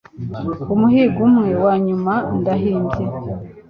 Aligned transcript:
umuhigo 0.73 1.19
umwe 1.27 1.51
wanyuma 1.63 2.13
ndahimbye 2.39 3.03